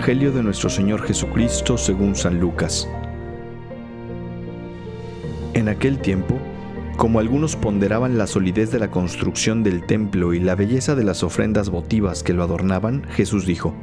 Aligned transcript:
Evangelio 0.00 0.32
de 0.32 0.42
nuestro 0.42 0.70
Señor 0.70 1.02
Jesucristo 1.02 1.76
según 1.76 2.16
San 2.16 2.40
Lucas. 2.40 2.88
En 5.52 5.68
aquel 5.68 5.98
tiempo, 5.98 6.38
como 6.96 7.20
algunos 7.20 7.54
ponderaban 7.54 8.16
la 8.16 8.26
solidez 8.26 8.70
de 8.70 8.78
la 8.78 8.90
construcción 8.90 9.62
del 9.62 9.84
templo 9.84 10.32
y 10.32 10.40
la 10.40 10.54
belleza 10.54 10.94
de 10.94 11.04
las 11.04 11.22
ofrendas 11.22 11.68
votivas 11.68 12.22
que 12.22 12.32
lo 12.32 12.42
adornaban, 12.42 13.04
Jesús 13.10 13.44
dijo, 13.44 13.74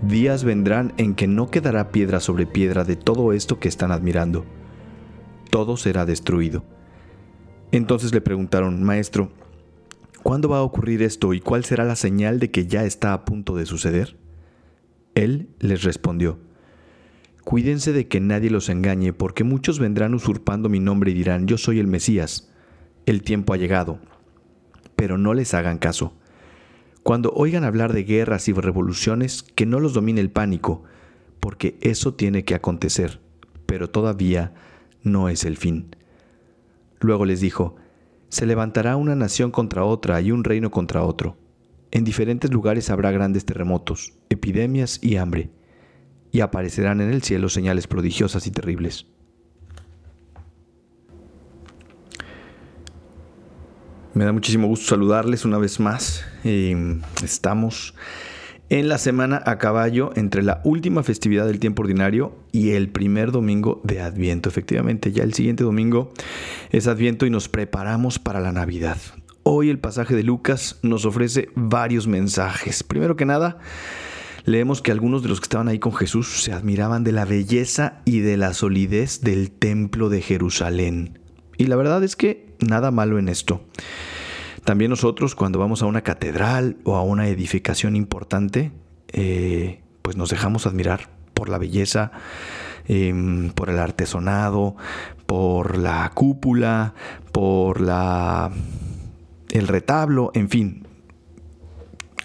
Días 0.00 0.42
vendrán 0.42 0.94
en 0.96 1.14
que 1.14 1.26
no 1.26 1.50
quedará 1.50 1.90
piedra 1.90 2.18
sobre 2.18 2.46
piedra 2.46 2.84
de 2.84 2.96
todo 2.96 3.34
esto 3.34 3.60
que 3.60 3.68
están 3.68 3.92
admirando. 3.92 4.46
Todo 5.50 5.76
será 5.76 6.06
destruido. 6.06 6.64
Entonces 7.72 8.14
le 8.14 8.22
preguntaron, 8.22 8.82
Maestro, 8.82 9.28
¿cuándo 10.22 10.48
va 10.48 10.60
a 10.60 10.62
ocurrir 10.62 11.02
esto 11.02 11.34
y 11.34 11.40
cuál 11.40 11.66
será 11.66 11.84
la 11.84 11.94
señal 11.94 12.40
de 12.40 12.50
que 12.50 12.66
ya 12.66 12.84
está 12.84 13.12
a 13.12 13.26
punto 13.26 13.54
de 13.54 13.66
suceder? 13.66 14.23
Él 15.14 15.48
les 15.60 15.82
respondió, 15.82 16.38
Cuídense 17.44 17.92
de 17.92 18.08
que 18.08 18.20
nadie 18.20 18.48
los 18.48 18.70
engañe, 18.70 19.12
porque 19.12 19.44
muchos 19.44 19.78
vendrán 19.78 20.14
usurpando 20.14 20.70
mi 20.70 20.80
nombre 20.80 21.10
y 21.10 21.14
dirán, 21.14 21.46
yo 21.46 21.58
soy 21.58 21.78
el 21.78 21.86
Mesías, 21.86 22.50
el 23.04 23.22
tiempo 23.22 23.52
ha 23.52 23.58
llegado. 23.58 23.98
Pero 24.96 25.18
no 25.18 25.34
les 25.34 25.52
hagan 25.52 25.78
caso. 25.78 26.14
Cuando 27.02 27.32
oigan 27.34 27.64
hablar 27.64 27.92
de 27.92 28.04
guerras 28.04 28.48
y 28.48 28.54
revoluciones, 28.54 29.42
que 29.42 29.66
no 29.66 29.78
los 29.78 29.92
domine 29.92 30.22
el 30.22 30.30
pánico, 30.30 30.84
porque 31.38 31.76
eso 31.82 32.14
tiene 32.14 32.44
que 32.44 32.54
acontecer, 32.54 33.20
pero 33.66 33.90
todavía 33.90 34.54
no 35.02 35.28
es 35.28 35.44
el 35.44 35.58
fin. 35.58 35.94
Luego 37.00 37.26
les 37.26 37.40
dijo, 37.40 37.76
se 38.30 38.46
levantará 38.46 38.96
una 38.96 39.14
nación 39.14 39.50
contra 39.50 39.84
otra 39.84 40.18
y 40.22 40.30
un 40.32 40.44
reino 40.44 40.70
contra 40.70 41.02
otro. 41.02 41.36
En 41.94 42.02
diferentes 42.02 42.52
lugares 42.52 42.90
habrá 42.90 43.12
grandes 43.12 43.44
terremotos, 43.44 44.14
epidemias 44.28 44.98
y 45.00 45.16
hambre 45.16 45.50
y 46.32 46.40
aparecerán 46.40 47.00
en 47.00 47.12
el 47.12 47.22
cielo 47.22 47.48
señales 47.48 47.86
prodigiosas 47.86 48.48
y 48.48 48.50
terribles. 48.50 49.06
Me 54.12 54.24
da 54.24 54.32
muchísimo 54.32 54.66
gusto 54.66 54.86
saludarles 54.86 55.44
una 55.44 55.58
vez 55.58 55.78
más. 55.78 56.24
estamos 57.22 57.94
en 58.70 58.88
la 58.88 58.98
semana 58.98 59.40
a 59.46 59.58
caballo 59.58 60.10
entre 60.16 60.42
la 60.42 60.62
última 60.64 61.04
festividad 61.04 61.46
del 61.46 61.60
tiempo 61.60 61.82
ordinario 61.82 62.34
y 62.50 62.70
el 62.70 62.88
primer 62.88 63.30
domingo 63.30 63.80
de 63.84 64.00
Adviento. 64.00 64.48
Efectivamente, 64.48 65.12
ya 65.12 65.22
el 65.22 65.32
siguiente 65.32 65.62
domingo 65.62 66.12
es 66.70 66.88
Adviento 66.88 67.24
y 67.24 67.30
nos 67.30 67.48
preparamos 67.48 68.18
para 68.18 68.40
la 68.40 68.50
Navidad. 68.50 68.96
Hoy 69.46 69.68
el 69.68 69.78
pasaje 69.78 70.16
de 70.16 70.22
Lucas 70.22 70.78
nos 70.80 71.04
ofrece 71.04 71.50
varios 71.54 72.06
mensajes. 72.06 72.82
Primero 72.82 73.14
que 73.14 73.26
nada, 73.26 73.58
leemos 74.46 74.80
que 74.80 74.90
algunos 74.90 75.22
de 75.22 75.28
los 75.28 75.38
que 75.38 75.44
estaban 75.44 75.68
ahí 75.68 75.78
con 75.78 75.92
Jesús 75.94 76.42
se 76.42 76.54
admiraban 76.54 77.04
de 77.04 77.12
la 77.12 77.26
belleza 77.26 78.00
y 78.06 78.20
de 78.20 78.38
la 78.38 78.54
solidez 78.54 79.20
del 79.20 79.50
templo 79.50 80.08
de 80.08 80.22
Jerusalén. 80.22 81.18
Y 81.58 81.66
la 81.66 81.76
verdad 81.76 82.02
es 82.02 82.16
que 82.16 82.56
nada 82.66 82.90
malo 82.90 83.18
en 83.18 83.28
esto. 83.28 83.60
También 84.64 84.88
nosotros 84.88 85.34
cuando 85.34 85.58
vamos 85.58 85.82
a 85.82 85.86
una 85.86 86.00
catedral 86.00 86.78
o 86.84 86.96
a 86.96 87.02
una 87.02 87.28
edificación 87.28 87.96
importante, 87.96 88.72
eh, 89.12 89.82
pues 90.00 90.16
nos 90.16 90.30
dejamos 90.30 90.66
admirar 90.66 91.10
por 91.34 91.50
la 91.50 91.58
belleza, 91.58 92.12
em, 92.86 93.50
por 93.50 93.68
el 93.68 93.78
artesonado, 93.78 94.74
por 95.26 95.76
la 95.76 96.10
cúpula, 96.14 96.94
por 97.30 97.82
la 97.82 98.50
el 99.54 99.68
retablo, 99.68 100.30
en 100.34 100.50
fin, 100.50 100.86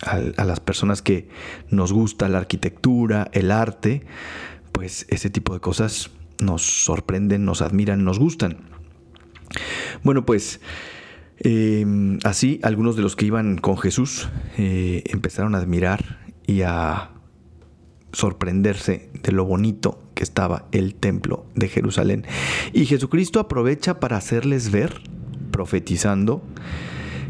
a, 0.02 0.44
las 0.44 0.60
personas 0.60 1.02
que 1.02 1.30
nos 1.70 1.94
gusta 1.94 2.28
la 2.28 2.40
arquitectura, 2.40 3.30
el 3.32 3.52
arte, 3.52 4.04
pues 4.72 5.06
ese 5.10 5.30
tipo 5.30 5.54
de 5.54 5.60
cosas 5.60 6.10
nos 6.42 6.64
sorprenden, 6.84 7.46
nos 7.46 7.62
admiran, 7.62 8.04
nos 8.04 8.20
gustan. 8.20 8.58
Bueno, 10.04 10.26
pues 10.26 10.60
em, 11.38 12.18
así 12.24 12.60
algunos 12.64 12.96
de 12.96 13.04
los 13.04 13.16
que 13.16 13.26
iban 13.26 13.58
con 13.58 13.78
Jesús 13.78 14.28
eh, 14.58 15.04
empezaron 15.06 15.56
a 15.56 15.60
admirar 15.60 16.20
y 16.48 16.64
a 16.64 17.12
sorprenderse 18.12 19.12
de 19.22 19.32
lo 19.32 19.46
bonito 19.46 20.04
que 20.16 20.24
estaba 20.24 20.66
el 20.72 20.96
templo 20.96 21.46
de 21.54 21.68
Jerusalén. 21.68 22.26
Y 22.74 22.86
Jesucristo 22.86 23.40
aprovecha 23.40 24.00
para 24.00 24.18
hacerles 24.18 24.72
ver, 24.72 25.02
profetizando, 25.52 26.42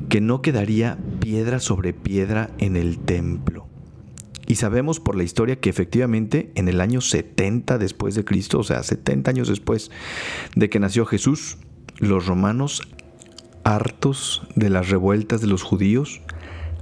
que 0.10 0.22
no 0.22 0.42
quedaría 0.42 0.98
piedra 1.20 1.60
sobre 1.60 1.94
piedra 1.94 2.50
en 2.58 2.76
el 2.76 3.00
templo. 3.00 3.68
Y 4.48 4.56
sabemos 4.56 5.00
por 5.00 5.16
la 5.16 5.24
historia 5.24 5.60
que 5.60 5.70
efectivamente 5.70 6.52
en 6.56 6.68
el 6.68 6.82
año 6.82 7.02
70 7.02 7.78
después 7.78 8.16
de 8.16 8.26
Cristo, 8.26 8.60
o 8.60 8.64
sea, 8.64 8.82
70 8.82 9.30
años 9.30 9.48
después 9.48 9.92
de 10.56 10.70
que 10.70 10.80
nació 10.80 11.06
Jesús, 11.06 11.58
los 12.00 12.26
romanos, 12.26 12.82
hartos 13.64 14.42
de 14.56 14.72
las 14.72 14.90
revueltas 14.90 15.42
de 15.42 15.48
los 15.48 15.62
judíos, 15.62 16.22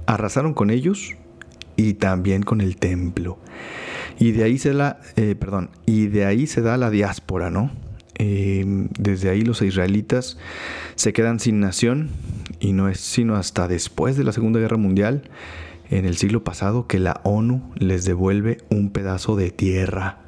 arrasaron 0.06 0.54
con 0.54 0.70
ellos 0.70 1.14
y 1.76 1.94
también 1.94 2.42
con 2.42 2.62
el 2.62 2.78
templo. 2.78 3.38
Y 4.18 4.32
de 4.32 4.44
ahí 4.44 4.56
se 4.56 4.72
la, 4.72 5.00
eh, 5.16 5.34
perdón, 5.38 5.68
y 5.84 6.06
de 6.06 6.24
ahí 6.24 6.46
se 6.46 6.62
da 6.62 6.78
la 6.78 6.88
diáspora, 6.88 7.50
¿no? 7.50 7.70
Eh, 8.14 8.64
desde 8.98 9.28
ahí 9.28 9.42
los 9.42 9.60
israelitas 9.60 10.38
se 10.96 11.12
quedan 11.12 11.38
sin 11.38 11.60
nación 11.60 12.10
y 12.60 12.72
no 12.72 12.88
es 12.88 13.00
sino 13.00 13.36
hasta 13.36 13.68
después 13.68 14.16
de 14.16 14.24
la 14.24 14.32
Segunda 14.32 14.60
Guerra 14.60 14.76
Mundial, 14.76 15.22
en 15.90 16.04
el 16.04 16.16
siglo 16.16 16.44
pasado, 16.44 16.86
que 16.86 16.98
la 16.98 17.20
ONU 17.24 17.72
les 17.76 18.04
devuelve 18.04 18.58
un 18.70 18.90
pedazo 18.90 19.36
de 19.36 19.50
tierra. 19.50 20.18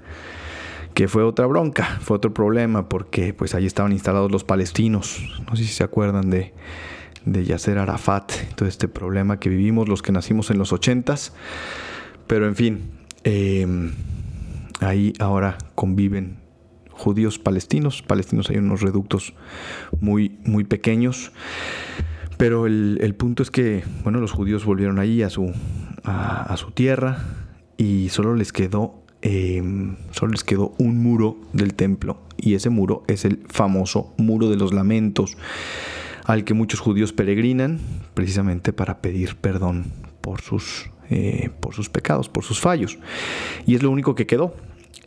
Que 0.94 1.06
fue 1.06 1.22
otra 1.22 1.46
bronca, 1.46 1.98
fue 2.00 2.16
otro 2.16 2.34
problema, 2.34 2.88
porque 2.88 3.34
pues 3.34 3.54
ahí 3.54 3.66
estaban 3.66 3.92
instalados 3.92 4.32
los 4.32 4.44
palestinos. 4.44 5.20
No 5.48 5.56
sé 5.56 5.64
si 5.64 5.72
se 5.72 5.84
acuerdan 5.84 6.30
de, 6.30 6.52
de 7.24 7.44
Yasser 7.44 7.78
Arafat, 7.78 8.32
todo 8.54 8.68
este 8.68 8.88
problema 8.88 9.38
que 9.38 9.50
vivimos 9.50 9.88
los 9.88 10.02
que 10.02 10.12
nacimos 10.12 10.50
en 10.50 10.58
los 10.58 10.72
ochentas. 10.72 11.32
Pero 12.26 12.47
en 12.47 12.56
fin, 12.56 12.91
em, 13.24 13.92
ahí 14.80 15.12
ahora 15.18 15.58
conviven 15.74 16.38
judíos 16.91 17.38
palestinos. 17.38 18.02
Palestinos 18.02 18.50
hay 18.50 18.56
unos 18.56 18.80
reductos 18.80 19.34
muy, 20.00 20.38
muy 20.44 20.64
pequeños. 20.64 21.32
Pero 22.41 22.67
el, 22.67 23.15
punto 23.19 23.43
es 23.43 23.51
que, 23.51 23.84
bueno, 24.03 24.19
los 24.19 24.33
judíos 24.33 24.65
volvieron 24.65 24.99
ahí 24.99 25.23
a 25.23 25.28
su, 25.28 25.53
a, 26.05 26.56
su 26.56 26.71
tierra 26.71 27.19
y 27.77 28.09
solo 28.09 28.34
les 28.34 28.51
quedó 28.51 28.95
em, 29.21 29.97
solo 30.11 30.33
les 30.33 30.43
quedó 30.43 30.73
un 30.78 31.03
muro 31.03 31.37
del 31.53 31.75
templo 31.75 32.23
y 32.39 32.55
ese 32.55 32.71
muro 32.71 33.03
es 33.09 33.27
el 33.27 33.45
famoso 33.47 34.15
muro 34.17 34.49
de 34.49 34.56
los 34.56 34.73
lamentos 34.73 35.37
al 36.25 36.45
que 36.45 36.55
muchos 36.55 36.81
judíos 36.81 37.12
peregrinan 37.12 37.78
precisamente 38.15 38.72
para 38.72 39.03
pedir 39.03 39.37
perdón 39.37 39.93
por 40.22 40.41
sus, 40.41 40.89
eh, 41.11 41.51
por 41.61 41.75
sus 41.75 41.91
pecados, 41.91 42.31
por 42.31 42.45
sus 42.45 42.59
fallos. 42.59 42.99
Y 43.67 43.75
es 43.75 43.83
lo 43.83 43.91
único 43.91 44.15
que 44.15 44.27
quedó. 44.27 44.55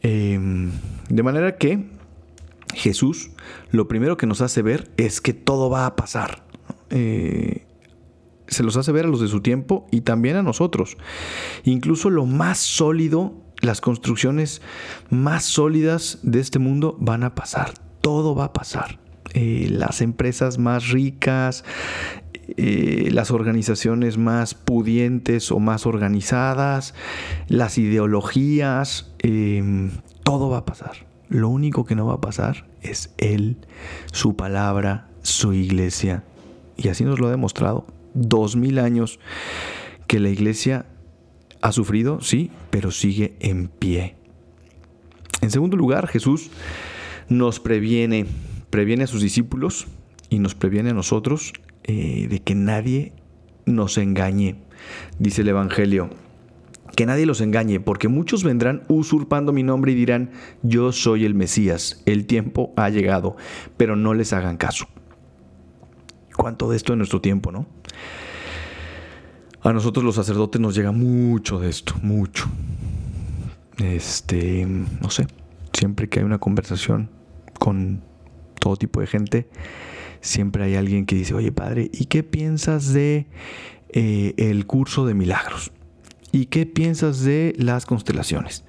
Em, 0.04 0.70
de 1.10 1.24
manera 1.24 1.58
que 1.58 1.84
Jesús 2.76 3.32
lo 3.72 3.88
primero 3.88 4.18
que 4.18 4.28
nos 4.28 4.42
hace 4.42 4.62
ver 4.62 4.92
es 4.98 5.20
que 5.20 5.34
todo 5.34 5.72
va 5.72 5.88
a 5.88 5.96
pasar. 5.96 6.43
Eh, 6.94 7.66
se 8.48 8.64
los 8.64 8.78
hace 8.78 8.92
ver 8.92 9.06
a 9.06 9.08
los 9.08 9.20
de 9.20 9.28
su 9.28 9.42
tiempo 9.42 9.88
y 9.92 10.02
también 10.02 10.36
a 10.36 10.44
nosotros. 10.44 10.96
Incluso 11.64 12.10
lo 12.10 12.26
más 12.26 12.60
sólido, 12.60 13.34
las 13.62 13.82
construcciones 13.82 14.62
más 15.10 15.44
sólidas 15.44 16.20
de 16.22 16.40
este 16.40 16.60
mundo 16.60 16.96
van 17.00 17.24
a 17.24 17.34
pasar. 17.36 17.74
Todo 18.02 18.36
va 18.36 18.46
a 18.46 18.54
pasar. 18.54 19.00
Eh, 19.34 19.68
las 19.72 20.02
empresas 20.02 20.60
más 20.60 20.90
ricas, 20.90 21.64
eh, 22.58 23.10
las 23.12 23.32
organizaciones 23.32 24.18
más 24.18 24.54
pudientes 24.54 25.52
o 25.52 25.60
más 25.60 25.88
organizadas, 25.88 26.94
las 27.48 27.78
ideologías, 27.80 29.12
em, 29.20 29.90
todo 30.24 30.50
va 30.50 30.60
a 30.60 30.66
pasar. 30.66 31.08
Lo 31.30 31.50
único 31.50 31.86
que 31.86 31.96
no 31.96 32.06
va 32.06 32.16
a 32.16 32.22
pasar 32.22 32.68
es 32.82 33.14
Él, 33.18 33.58
su 34.12 34.36
palabra, 34.36 35.08
su 35.24 35.54
iglesia, 35.54 36.24
y 36.78 36.90
así 36.90 37.04
nos 37.04 37.20
lo 37.20 37.28
ha 37.28 37.32
demostrado, 37.32 37.86
dos 38.14 38.56
mil 38.56 38.80
años 38.80 39.20
que 40.08 40.20
la 40.20 40.30
iglesia 40.30 40.86
ha 41.62 41.72
sufrido, 41.72 42.22
sí, 42.22 42.52
pero 42.70 42.92
sigue 42.92 43.36
en 43.40 43.68
pie. 43.68 44.16
En 45.42 45.52
segundo 45.52 45.78
lugar, 45.78 46.08
Jesús 46.08 46.52
nos 47.30 47.60
previene, 47.60 48.26
previene 48.70 49.06
a 49.06 49.08
sus 49.08 49.22
discípulos 49.22 49.88
y 50.30 50.40
nos 50.40 50.56
previene 50.56 50.90
a 50.90 50.94
nosotros 50.94 51.54
eh, 51.84 52.28
de 52.30 52.40
que 52.40 52.56
nadie 52.56 53.14
nos 53.66 53.98
engañe, 53.98 54.58
dice 55.20 55.42
el 55.42 55.50
Evangelio. 55.50 56.10
Que 56.96 57.08
nadie 57.08 57.26
los 57.26 57.42
engañe, 57.42 57.80
porque 57.80 58.08
muchos 58.08 58.44
vendrán 58.44 58.84
usurpando 58.88 59.52
mi 59.52 59.64
nombre 59.64 59.94
y 59.94 59.96
dirán, 59.96 60.30
yo 60.62 60.92
soy 60.92 61.26
el 61.26 61.34
Mesías, 61.34 62.04
el 62.06 62.28
tiempo 62.28 62.72
ha 62.76 62.90
llegado, 62.90 63.36
pero 63.78 63.96
no 63.96 64.14
les 64.14 64.32
hagan 64.32 64.58
caso 64.58 64.88
cuánto 66.44 66.70
de 66.70 66.76
esto 66.76 66.92
en 66.92 67.00
nuestro 67.00 67.22
tiempo, 67.22 67.54
¿no? 67.54 67.66
A 69.62 69.72
nosotros 69.72 70.04
los 70.04 70.16
sacerdotes 70.16 70.60
nos 70.60 70.76
llega 70.76 70.92
mucho 70.92 71.58
de 71.58 71.70
esto, 71.70 71.96
mucho. 72.02 72.50
Este, 73.78 74.68
no 74.68 75.10
sé, 75.10 75.26
siempre 75.72 76.10
que 76.10 76.20
hay 76.20 76.26
una 76.26 76.40
conversación 76.40 77.10
con 77.60 78.04
todo 78.60 78.76
tipo 78.76 79.00
de 79.00 79.08
gente, 79.08 79.48
siempre 80.20 80.66
hay 80.66 80.76
alguien 80.76 81.06
que 81.06 81.16
dice, 81.16 81.34
oye 81.34 81.54
padre, 81.54 81.90
¿y 81.94 82.08
qué 82.08 82.24
piensas 82.24 82.92
de 82.92 83.28
eh, 83.94 84.34
el 84.36 84.66
curso 84.66 85.06
de 85.06 85.14
milagros? 85.14 85.72
¿Y 86.34 86.48
qué 86.48 86.66
piensas 86.66 87.24
de 87.24 87.56
las 87.58 87.86
constelaciones? 87.86 88.66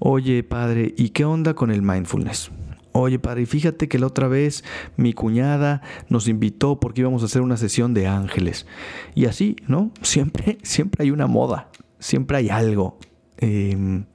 Oye 0.00 0.42
padre, 0.42 0.92
¿y 0.96 1.10
qué 1.10 1.24
onda 1.24 1.54
con 1.54 1.70
el 1.70 1.82
mindfulness? 1.82 2.50
Oye, 2.98 3.18
padre, 3.18 3.44
fíjate 3.44 3.88
que 3.88 3.98
la 3.98 4.06
otra 4.06 4.26
vez 4.26 4.64
mi 4.96 5.12
cuñada 5.12 5.82
nos 6.08 6.28
invitó 6.28 6.80
porque 6.80 7.02
íbamos 7.02 7.22
a 7.22 7.26
hacer 7.26 7.42
una 7.42 7.58
sesión 7.58 7.92
de 7.92 8.06
ángeles. 8.06 8.66
Y 9.14 9.26
así, 9.26 9.56
¿no? 9.68 9.90
Siempre, 10.00 10.56
siempre 10.62 11.04
hay 11.04 11.10
una 11.10 11.26
moda, 11.26 11.68
siempre 11.98 12.38
hay 12.38 12.48
algo 12.48 12.98
em, 13.36 14.06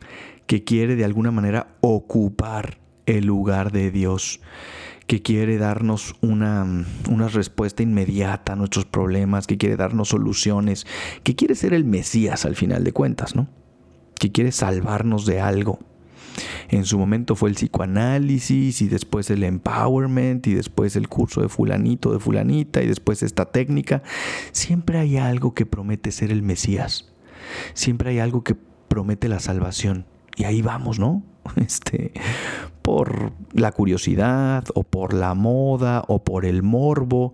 que 0.48 0.64
quiere 0.64 0.96
de 0.96 1.06
alguna 1.06 1.30
manera 1.30 1.76
ocupar 1.82 2.80
el 3.06 3.28
lugar 3.28 3.72
de 3.72 3.92
Dios, 3.92 4.42
que 5.06 5.22
quiere 5.22 5.60
darnos 5.60 6.16
una, 6.22 6.66
una 7.08 7.28
respuesta 7.28 7.84
inmediata 7.84 8.54
a 8.54 8.56
nuestros 8.56 8.86
problemas, 8.86 9.46
que 9.46 9.60
quiere 9.60 9.76
darnos 9.76 10.10
soluciones, 10.10 10.88
que 11.22 11.36
quiere 11.36 11.54
ser 11.54 11.76
el 11.76 11.86
Mesías 11.86 12.46
al 12.46 12.56
final 12.56 12.84
de 12.84 12.94
cuentas, 12.94 13.36
¿no? 13.36 13.48
Que 14.16 14.32
quiere 14.32 14.52
salvarnos 14.52 15.28
de 15.28 15.40
algo. 15.40 15.78
En 16.72 16.86
su 16.86 16.98
momento 16.98 17.36
fue 17.36 17.50
el 17.50 17.56
psicoanálisis 17.56 18.82
y 18.82 18.88
después 18.88 19.30
el 19.30 19.44
empowerment 19.44 20.48
y 20.48 20.54
después 20.54 20.96
el 20.96 21.10
curso 21.10 21.42
de 21.42 21.50
fulanito, 21.50 22.14
de 22.14 22.20
fulanita 22.20 22.82
y 22.82 22.88
después 22.88 23.22
esta 23.24 23.46
técnica. 23.46 24.04
Siempre 24.54 24.98
hay 24.98 25.18
algo 25.18 25.54
que 25.54 25.66
promete 25.66 26.12
ser 26.12 26.32
el 26.32 26.44
Mesías. 26.44 27.12
Siempre 27.74 28.12
hay 28.12 28.20
algo 28.20 28.46
que 28.46 28.56
promete 28.88 29.28
la 29.28 29.42
salvación. 29.42 30.06
Y 30.38 30.46
ahí 30.46 30.62
vamos, 30.62 30.98
¿no? 30.98 31.24
Este, 31.58 32.14
por 32.82 33.34
la 33.52 33.74
curiosidad 33.74 34.64
o 34.74 34.84
por 34.84 35.14
la 35.14 35.34
moda 35.34 36.04
o 36.08 36.24
por 36.24 36.46
el 36.46 36.64
morbo, 36.64 37.34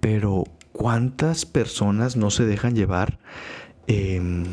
pero 0.00 0.44
¿cuántas 0.72 1.44
personas 1.44 2.16
no 2.16 2.30
se 2.30 2.46
dejan 2.46 2.74
llevar 2.74 3.18
em, 3.86 4.44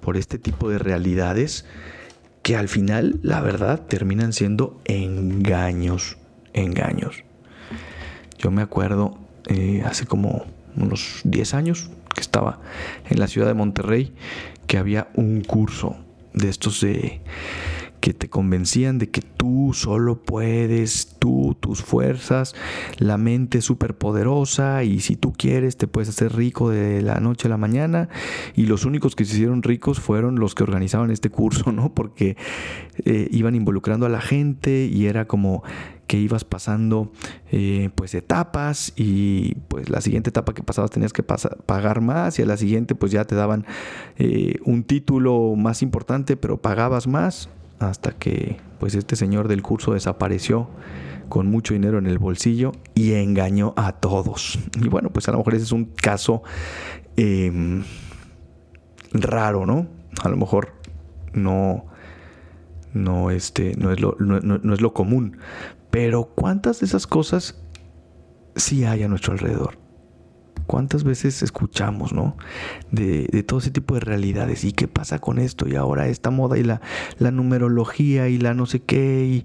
por 0.00 0.16
este 0.16 0.38
tipo 0.38 0.68
de 0.68 0.78
realidades? 0.78 1.64
Que 2.42 2.56
al 2.56 2.68
final, 2.68 3.20
la 3.22 3.40
verdad, 3.40 3.80
terminan 3.86 4.32
siendo 4.32 4.80
engaños, 4.84 6.16
engaños. 6.52 7.24
Yo 8.38 8.50
me 8.50 8.62
acuerdo 8.62 9.18
eh, 9.46 9.82
hace 9.84 10.06
como 10.06 10.46
unos 10.76 11.20
10 11.24 11.54
años 11.54 11.90
que 12.14 12.20
estaba 12.20 12.60
en 13.08 13.18
la 13.18 13.28
ciudad 13.28 13.46
de 13.46 13.54
Monterrey, 13.54 14.14
que 14.66 14.78
había 14.78 15.08
un 15.14 15.42
curso 15.42 15.96
de 16.32 16.48
estos 16.48 16.80
de 16.80 17.20
que 18.00 18.14
te 18.14 18.28
convencían 18.28 18.98
de 18.98 19.10
que 19.10 19.20
tú 19.20 19.72
solo 19.74 20.20
puedes, 20.22 21.16
tú, 21.18 21.56
tus 21.60 21.82
fuerzas, 21.82 22.54
la 22.98 23.16
mente 23.16 23.60
súper 23.62 23.96
poderosa 23.96 24.84
y 24.84 25.00
si 25.00 25.16
tú 25.16 25.32
quieres 25.32 25.76
te 25.76 25.86
puedes 25.86 26.08
hacer 26.08 26.34
rico 26.34 26.70
de 26.70 27.02
la 27.02 27.20
noche 27.20 27.48
a 27.48 27.50
la 27.50 27.56
mañana 27.56 28.08
y 28.56 28.66
los 28.66 28.84
únicos 28.84 29.14
que 29.14 29.24
se 29.24 29.34
hicieron 29.34 29.62
ricos 29.62 30.00
fueron 30.00 30.40
los 30.40 30.54
que 30.54 30.62
organizaban 30.62 31.10
este 31.10 31.30
curso, 31.30 31.72
¿no? 31.72 31.94
Porque 31.94 32.36
eh, 33.04 33.28
iban 33.30 33.54
involucrando 33.54 34.06
a 34.06 34.08
la 34.08 34.20
gente 34.20 34.88
y 34.90 35.06
era 35.06 35.26
como 35.26 35.62
que 36.06 36.18
ibas 36.18 36.44
pasando 36.44 37.12
eh, 37.52 37.90
pues 37.94 38.14
etapas 38.14 38.92
y 38.96 39.54
pues 39.68 39.88
la 39.90 40.00
siguiente 40.00 40.30
etapa 40.30 40.54
que 40.54 40.64
pasabas 40.64 40.90
tenías 40.90 41.12
que 41.12 41.22
pagar 41.22 42.00
más 42.00 42.36
y 42.40 42.42
a 42.42 42.46
la 42.46 42.56
siguiente 42.56 42.96
pues 42.96 43.12
ya 43.12 43.24
te 43.26 43.36
daban 43.36 43.64
eh, 44.18 44.56
un 44.64 44.82
título 44.82 45.54
más 45.54 45.82
importante 45.82 46.36
pero 46.36 46.60
pagabas 46.60 47.06
más 47.06 47.48
hasta 47.80 48.12
que 48.12 48.58
pues 48.78 48.94
este 48.94 49.16
señor 49.16 49.48
del 49.48 49.62
curso 49.62 49.94
desapareció 49.94 50.68
con 51.28 51.46
mucho 51.46 51.74
dinero 51.74 51.98
en 51.98 52.06
el 52.06 52.18
bolsillo 52.18 52.72
y 52.94 53.14
engañó 53.14 53.74
a 53.76 53.92
todos. 53.92 54.58
Y 54.80 54.88
bueno, 54.88 55.10
pues 55.10 55.28
a 55.28 55.32
lo 55.32 55.38
mejor 55.38 55.54
ese 55.54 55.64
es 55.64 55.72
un 55.72 55.86
caso 55.86 56.42
em, 57.16 57.82
raro, 59.12 59.66
¿no? 59.66 59.88
A 60.22 60.28
lo 60.28 60.36
mejor 60.36 60.74
no, 61.32 61.86
no, 62.92 63.30
este, 63.30 63.74
no, 63.76 63.92
es 63.92 64.00
lo, 64.00 64.16
no 64.18 64.74
es 64.74 64.80
lo 64.80 64.92
común. 64.92 65.38
Pero 65.90 66.24
¿cuántas 66.34 66.80
de 66.80 66.86
esas 66.86 67.06
cosas 67.06 67.60
sí 68.56 68.84
hay 68.84 69.02
a 69.02 69.08
nuestro 69.08 69.32
alrededor? 69.32 69.78
¿Cuántas 70.70 71.02
veces 71.02 71.42
escuchamos, 71.42 72.12
no? 72.12 72.36
De, 72.92 73.26
todo 73.42 73.58
ese 73.58 73.72
tipo 73.72 73.94
de 73.94 74.00
realidades. 74.00 74.62
¿Y 74.62 74.70
qué 74.70 74.86
pasa 74.86 75.18
con 75.18 75.40
esto? 75.40 75.66
Y 75.66 75.74
ahora 75.74 76.06
esta 76.06 76.30
moda 76.30 76.58
y 76.58 76.62
la, 76.62 76.80
numerología 77.18 78.28
y 78.28 78.38
la 78.38 78.54
no 78.54 78.66
sé 78.66 78.78
qué 78.78 79.42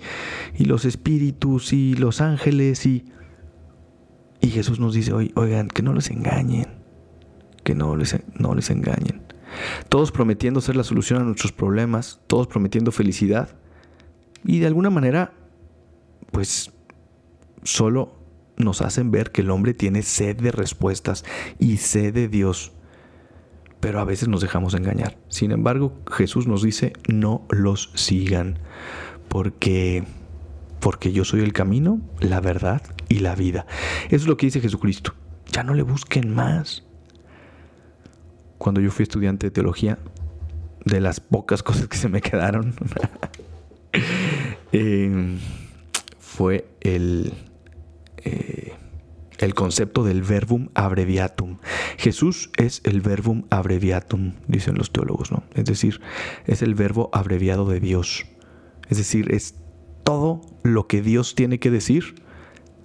y, 0.55 0.65
los 0.65 0.85
espíritus 0.85 1.73
y 1.73 1.95
los 1.95 2.21
ángeles 2.21 2.85
y... 2.85 3.05
Y 4.39 4.49
Jesús 4.49 4.79
nos 4.79 4.93
dice, 4.93 5.13
oigan, 5.13 5.67
que 5.69 5.81
no 5.81 5.95
les 5.95 6.11
engañen, 6.11 6.67
que 7.63 7.73
no 7.73 7.95
les, 7.95 8.15
no 8.35 8.53
les 8.53 8.69
engañen. 8.69 9.23
Todos 9.89 10.11
prometiendo 10.11 10.61
ser 10.61 10.75
la 10.75 10.83
solución 10.83 11.23
a 11.23 11.25
nuestros 11.25 11.51
problemas, 11.51 12.21
todos 12.27 12.45
prometiendo 12.45 12.91
felicidad. 12.91 13.49
Y 14.43 14.59
de 14.59 14.67
alguna 14.67 14.91
manera, 14.91 15.33
pues 16.31 16.71
solo 17.63 18.24
nos 18.57 18.81
hacen 18.81 19.11
ver 19.11 19.31
que 19.31 19.41
el 19.41 19.49
hombre 19.49 19.73
tiene 19.73 20.01
sed 20.01 20.37
de 20.37 20.51
respuestas 20.51 21.25
y 21.59 21.77
sed 21.77 22.13
de 22.13 22.27
Dios. 22.27 22.71
Pero 23.79 23.99
a 23.99 24.05
veces 24.05 24.27
nos 24.27 24.41
dejamos 24.41 24.73
engañar. 24.73 25.17
Sin 25.29 25.51
embargo, 25.51 25.93
Jesús 26.11 26.47
nos 26.47 26.63
dice, 26.63 26.93
no 27.07 27.45
los 27.49 27.91
sigan, 27.95 28.59
porque 29.27 30.03
porque 30.79 31.11
yo 31.11 31.25
soy 31.25 31.41
el 31.41 31.51
camino, 31.51 31.99
la 32.19 32.39
verdad 32.41 32.79
y 33.09 33.17
la 33.17 33.33
vida. 33.33 33.65
Eso 34.05 34.17
es 34.17 34.27
lo 34.27 34.37
que 34.37 34.45
dice 34.45 34.61
Jesucristo. 34.61 35.15
Ya 35.51 35.63
no 35.63 35.73
le 35.73 35.81
busquen 35.81 36.31
más. 36.31 36.83
Cuando 38.59 38.81
yo 38.81 38.91
fui 38.91 39.01
estudiante 39.01 39.47
de 39.47 39.51
teología, 39.51 39.97
de 40.85 41.01
las 41.01 41.19
pocas 41.19 41.63
cosas 41.63 41.87
que 41.87 41.97
se 41.97 42.07
me 42.07 42.21
quedaron, 42.21 42.75
eh, 44.71 45.39
fue 46.19 46.67
el, 46.81 47.33
eh, 48.25 48.73
el 49.37 49.53
concepto 49.53 50.03
del 50.03 50.23
verbum 50.23 50.69
abreviatum. 50.75 51.57
Jesús 51.97 52.49
es 52.57 52.81
el 52.83 53.01
verbum 53.01 53.43
abreviatum, 53.49 54.33
dicen 54.47 54.75
los 54.75 54.91
teólogos, 54.91 55.31
¿no? 55.31 55.43
Es 55.53 55.65
decir, 55.65 56.01
es 56.45 56.61
el 56.61 56.75
verbo 56.75 57.09
abreviado 57.13 57.67
de 57.67 57.79
Dios. 57.79 58.25
Es 58.89 58.97
decir, 58.97 59.33
es 59.33 59.55
todo 60.03 60.41
lo 60.63 60.87
que 60.87 61.01
Dios 61.01 61.35
tiene 61.35 61.59
que 61.59 61.71
decir 61.71 62.15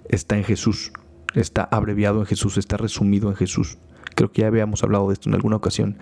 está 0.09 0.37
en 0.37 0.43
Jesús, 0.43 0.91
está 1.35 1.63
abreviado 1.63 2.19
en 2.19 2.25
Jesús, 2.25 2.57
está 2.57 2.77
resumido 2.77 3.29
en 3.29 3.35
Jesús. 3.35 3.77
Creo 4.15 4.31
que 4.31 4.41
ya 4.41 4.47
habíamos 4.47 4.83
hablado 4.83 5.07
de 5.07 5.13
esto 5.13 5.29
en 5.29 5.35
alguna 5.35 5.55
ocasión, 5.55 5.97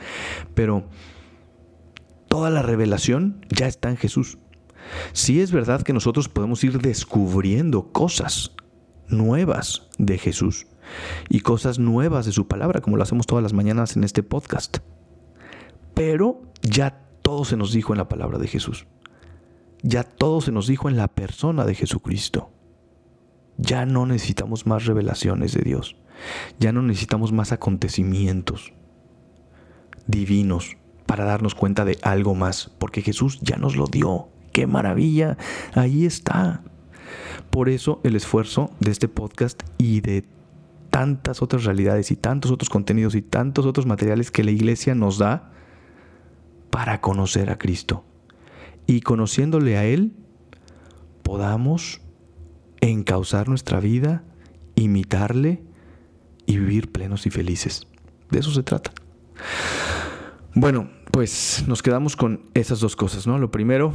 pero 0.55 0.83
toda 2.27 2.49
la 2.49 2.63
revelación 2.63 3.45
ya 3.49 3.67
está 3.67 3.89
en 3.89 3.97
Jesús. 3.97 4.39
Sí 5.13 5.41
es 5.41 5.51
verdad 5.51 5.83
que 5.83 5.93
nosotros 5.93 6.27
podemos 6.29 6.63
ir 6.63 6.79
descubriendo 6.79 7.91
cosas 7.91 8.53
nuevas 9.09 9.87
de 9.97 10.17
Jesús 10.17 10.67
y 11.29 11.41
cosas 11.41 11.79
nuevas 11.79 12.25
de 12.25 12.31
su 12.31 12.47
palabra, 12.47 12.81
como 12.81 12.97
lo 12.97 13.03
hacemos 13.03 13.27
todas 13.27 13.43
las 13.43 13.53
mañanas 13.53 13.95
en 13.95 14.03
este 14.03 14.23
podcast. 14.23 14.77
Pero 15.93 16.41
ya 16.61 17.01
todo 17.21 17.45
se 17.45 17.57
nos 17.57 17.73
dijo 17.73 17.93
en 17.93 17.97
la 17.97 18.09
palabra 18.09 18.37
de 18.37 18.47
Jesús. 18.47 18.87
Ya 19.81 20.03
todo 20.03 20.41
se 20.41 20.51
nos 20.51 20.67
dijo 20.67 20.89
en 20.89 20.97
la 20.97 21.07
persona 21.07 21.65
de 21.65 21.75
Jesucristo. 21.75 22.51
Ya 23.57 23.85
no 23.85 24.05
necesitamos 24.05 24.65
más 24.65 24.85
revelaciones 24.85 25.53
de 25.53 25.61
Dios. 25.61 25.95
Ya 26.59 26.71
no 26.71 26.81
necesitamos 26.81 27.31
más 27.31 27.51
acontecimientos 27.51 28.73
divinos 30.09 30.75
para 31.05 31.23
darnos 31.23 31.55
cuenta 31.55 31.85
de 31.85 31.97
algo 32.01 32.35
más, 32.35 32.71
porque 32.79 33.01
Jesús 33.01 33.39
ya 33.41 33.57
nos 33.57 33.75
lo 33.75 33.85
dio. 33.85 34.29
¡Qué 34.51 34.67
maravilla! 34.67 35.37
Ahí 35.73 36.05
está. 36.05 36.63
Por 37.49 37.69
eso 37.69 37.99
el 38.03 38.15
esfuerzo 38.15 38.71
de 38.79 38.91
este 38.91 39.07
podcast 39.07 39.63
y 39.77 40.01
de 40.01 40.25
tantas 40.89 41.41
otras 41.41 41.65
realidades 41.65 42.11
y 42.11 42.15
tantos 42.15 42.51
otros 42.51 42.69
contenidos 42.69 43.15
y 43.15 43.21
tantos 43.21 43.65
otros 43.65 43.85
materiales 43.85 44.31
que 44.31 44.43
la 44.43 44.51
iglesia 44.51 44.95
nos 44.95 45.17
da 45.17 45.51
para 46.69 47.01
conocer 47.01 47.49
a 47.49 47.57
Cristo. 47.57 48.03
Y 48.87 49.01
conociéndole 49.01 49.77
a 49.77 49.85
Él, 49.85 50.13
podamos 51.23 52.01
encauzar 52.81 53.49
nuestra 53.49 53.79
vida, 53.79 54.23
imitarle 54.75 55.61
y 56.45 56.57
vivir 56.57 56.91
plenos 56.91 57.25
y 57.27 57.29
felices. 57.29 57.87
De 58.31 58.39
eso 58.39 58.51
se 58.51 58.63
trata. 58.63 58.91
Bueno, 60.55 60.89
pues 61.11 61.63
nos 61.67 61.83
quedamos 61.83 62.15
con 62.15 62.49
esas 62.53 62.79
dos 62.79 62.95
cosas, 62.95 63.27
¿no? 63.27 63.37
Lo 63.37 63.51
primero, 63.51 63.93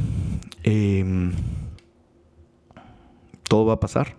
eh, 0.63 1.31
todo 3.47 3.65
va 3.65 3.73
a 3.73 3.79
pasar, 3.79 4.17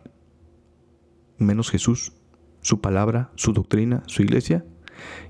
menos 1.38 1.70
Jesús, 1.70 2.12
su 2.60 2.80
palabra, 2.80 3.30
su 3.34 3.52
doctrina, 3.52 4.02
su 4.06 4.22
iglesia. 4.22 4.64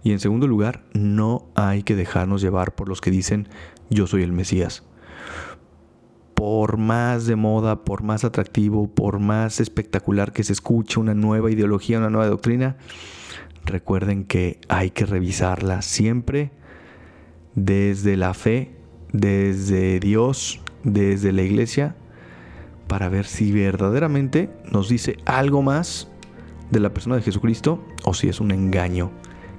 Y 0.02 0.12
en 0.12 0.20
segundo 0.20 0.46
lugar, 0.46 0.84
no 0.94 1.50
hay 1.56 1.82
que 1.82 1.96
dejarnos 1.96 2.40
llevar 2.40 2.74
por 2.74 2.88
los 2.88 3.00
que 3.00 3.10
dicen 3.10 3.48
yo 3.90 4.06
soy 4.06 4.22
el 4.22 4.32
Mesías. 4.32 4.84
por 6.34 6.76
más 6.76 7.26
de 7.26 7.34
moda, 7.34 7.82
por 7.84 8.02
más 8.02 8.22
atractivo, 8.22 8.88
por 8.94 9.18
más 9.18 9.58
espectacular 9.58 10.32
que 10.32 10.44
se 10.44 10.52
escuche 10.52 11.00
una 11.00 11.14
nueva 11.14 11.50
ideología, 11.50 11.98
una 11.98 12.10
nueva 12.10 12.28
doctrina, 12.28 12.76
recuerden 13.64 14.24
que 14.24 14.60
hay 14.68 14.90
que 14.90 15.06
revisarla 15.06 15.80
siempre 15.80 16.50
desde 17.54 18.18
la 18.18 18.34
fe, 18.34 18.76
desde 19.12 19.98
Dios, 19.98 20.60
desde 20.84 21.32
la 21.32 21.40
iglesia, 21.42 21.96
para 22.88 23.08
ver 23.08 23.26
si 23.26 23.52
verdaderamente 23.52 24.50
nos 24.70 24.88
dice 24.88 25.16
algo 25.24 25.62
más 25.62 26.08
de 26.70 26.80
la 26.80 26.90
persona 26.90 27.16
de 27.16 27.22
Jesucristo 27.22 27.84
o 28.04 28.14
si 28.14 28.28
es 28.28 28.40
un 28.40 28.50
engaño 28.50 29.10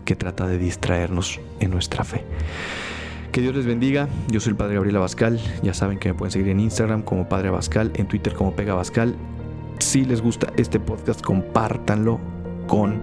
que 0.06 0.16
trata 0.16 0.48
de 0.48 0.58
distraernos 0.58 1.40
en 1.60 1.72
nuestra 1.72 2.04
fe. 2.04 2.24
Que 3.32 3.42
Dios 3.42 3.56
les 3.56 3.66
bendiga. 3.66 4.08
Yo 4.30 4.40
soy 4.40 4.52
el 4.52 4.58
Padre 4.58 4.76
Gabriel 4.76 4.96
Abascal. 4.96 5.40
Ya 5.62 5.74
saben 5.74 6.00
que 6.00 6.10
me 6.10 6.16
pueden 6.16 6.32
seguir 6.32 6.48
en 6.48 6.60
Instagram 6.60 7.04
como 7.04 7.28
Padre 7.28 7.50
Abascal, 7.50 7.92
en 7.96 8.08
Twitter 8.08 8.34
como 8.34 8.56
Pega 8.56 8.74
Abascal. 8.74 9.16
Si 9.80 10.06
les 10.06 10.22
gusta 10.22 10.52
este 10.58 10.80
podcast, 10.80 11.22
compártanlo 11.22 12.20
con 12.68 13.02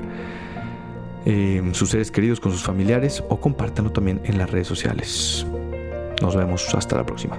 eh, 1.27 1.63
sus 1.73 1.91
seres 1.91 2.11
queridos, 2.11 2.41
con 2.41 2.53
sus 2.53 2.63
familiares 2.63 3.23
o 3.29 3.39
compártanlo 3.39 3.93
también 3.93 4.21
en 4.25 4.39
las 4.39 4.51
redes 4.51 4.67
sociales. 4.67 5.47
Nos 6.21 6.35
vemos 6.35 6.75
hasta 6.75 6.97
la 6.97 7.07
próxima. 7.07 7.39